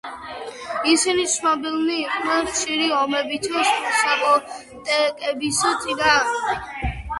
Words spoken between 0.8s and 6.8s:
ისინი ცნობილნი იყვნენ ხშირი ომებით საპოტეკების წინააღმდეგ.